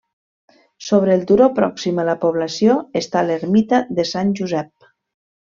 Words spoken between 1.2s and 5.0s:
turó pròxim a la població està l'ermita de Sant Josep.